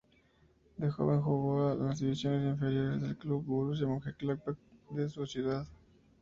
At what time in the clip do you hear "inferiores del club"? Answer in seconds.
2.55-3.45